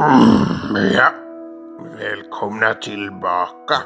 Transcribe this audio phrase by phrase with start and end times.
[0.00, 1.12] Mm, ja,
[1.98, 3.76] välkomna tillbaka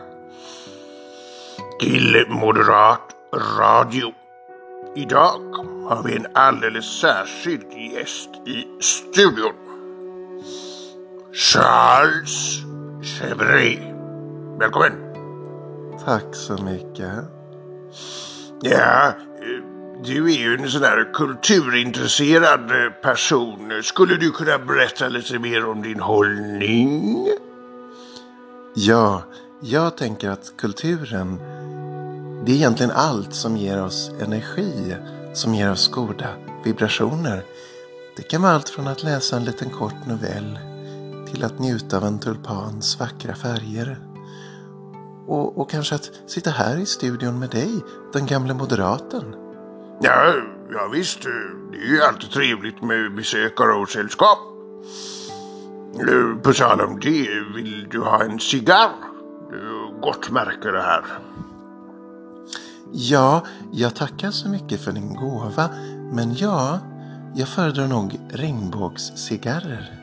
[1.81, 3.01] till Moderat
[3.59, 4.13] Radio.
[4.97, 5.41] Idag
[5.89, 9.55] har vi en alldeles särskild gäst i studion.
[11.33, 12.63] Charles
[13.03, 13.81] Chevret.
[14.59, 14.93] Välkommen.
[16.05, 17.15] Tack så mycket.
[18.63, 19.13] Ja,
[20.03, 23.83] du är ju en sån här kulturintresserad eh, person.
[23.83, 27.29] Skulle du kunna berätta lite mer om din hållning?
[28.75, 29.23] Ja,
[29.61, 31.39] jag tänker att kulturen,
[32.45, 34.97] det är egentligen allt som ger oss energi,
[35.35, 36.29] som ger oss goda
[36.65, 37.45] vibrationer.
[38.17, 40.59] Det kan vara allt från att läsa en liten kort novell
[41.31, 43.99] till att njuta av en tulpans vackra färger.
[45.27, 47.71] Och, och kanske att sitta här i studion med dig,
[48.13, 49.44] den gamle moderaten.
[50.01, 50.35] Ja,
[50.73, 51.23] ja visst.
[51.73, 54.39] Det är ju alltid trevligt med besökare och sällskap.
[56.43, 58.91] På tal om det, vill du ha en cigarr?
[60.01, 61.05] Gott märke det här.
[62.93, 65.71] Ja, jag tackar så mycket för din gåva.
[66.13, 66.79] Men ja,
[67.35, 70.01] jag föredrar nog regnbågscigarrer.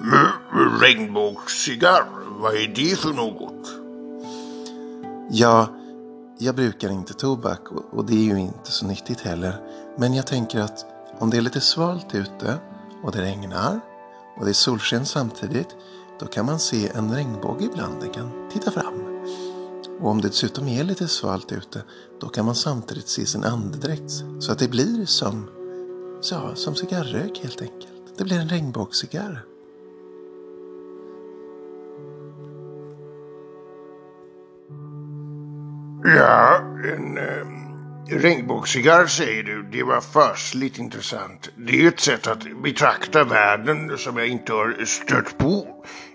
[0.00, 2.04] Mm, regnbågscigarr,
[2.40, 3.68] vad är det för något?
[5.30, 5.68] Ja,
[6.38, 7.60] jag brukar inte tobak
[7.92, 9.60] och det är ju inte så nyttigt heller.
[9.98, 10.86] Men jag tänker att
[11.18, 12.58] om det är lite svalt ute
[13.02, 13.80] och det regnar
[14.38, 15.68] och det är solsken samtidigt,
[16.20, 18.00] då kan man se en regnbåge ibland.
[18.00, 18.94] Den kan titta fram.
[20.00, 21.82] Och om det dessutom är lite svalt ute,
[22.20, 24.12] då kan man samtidigt se sin andedräkt.
[24.40, 25.50] Så att det blir som,
[26.20, 28.18] så, som cigarrök helt enkelt.
[28.18, 29.53] Det blir en regnbågscigarr.
[36.06, 36.60] Ja,
[36.94, 37.46] en eh,
[38.20, 39.62] regnbågscigarr säger du.
[39.62, 41.50] Det var fasligt intressant.
[41.56, 45.66] Det är ett sätt att betrakta världen som jag inte har stött på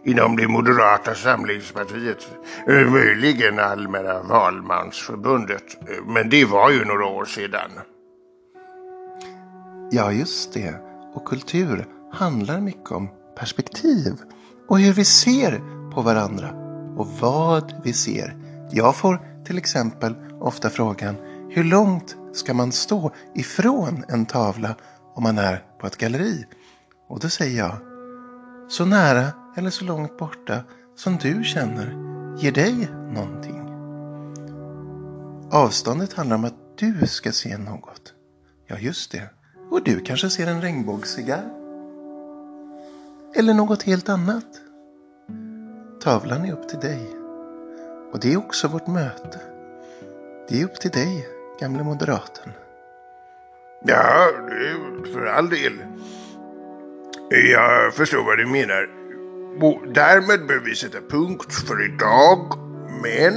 [0.06, 2.28] inom det moderata samlingspartiet.
[2.68, 5.78] Eh, möjligen Allmänna valmansförbundet.
[5.82, 7.72] Eh, men det var ju några år sedan.
[9.92, 10.76] Ja, just det.
[11.14, 13.10] Och kultur handlar mycket om
[13.40, 14.14] perspektiv
[14.68, 15.62] och hur vi ser
[15.94, 16.50] på varandra
[16.98, 18.36] och vad vi ser.
[18.72, 21.16] Jag får till exempel ofta frågan
[21.50, 24.76] hur långt ska man stå ifrån en tavla
[25.16, 26.46] om man är på ett galleri?
[27.08, 27.78] Och då säger jag
[28.72, 29.28] så nära
[29.58, 30.64] eller så långt borta
[30.96, 31.96] som du känner
[32.38, 33.62] ger dig någonting.
[35.52, 38.14] Avståndet handlar om att du ska se något.
[38.68, 39.30] Ja, just det.
[39.72, 41.50] Och du kanske ser en regnbågscigarr.
[43.36, 44.62] Eller något helt annat.
[46.02, 47.19] Tavlan är upp till dig.
[48.12, 49.40] Och det är också vårt möte.
[50.50, 51.28] Det är upp till dig,
[51.60, 52.52] gamle moderaten.
[53.86, 54.30] Ja,
[55.14, 55.74] för all del.
[57.30, 58.90] Jag förstår vad du menar.
[59.62, 62.54] Och därmed behöver vi sätta punkt för idag.
[63.04, 63.34] Men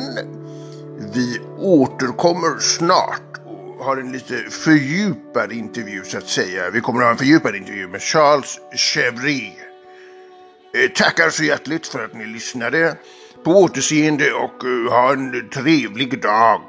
[1.14, 6.70] vi återkommer snart och har en lite fördjupad intervju så att säga.
[6.70, 9.71] Vi kommer att ha en fördjupad intervju med Charles Chevrier.
[10.74, 12.96] Eh, tackar så hjärtligt för att ni lyssnade.
[13.44, 16.60] På återseende och eh, ha en trevlig dag.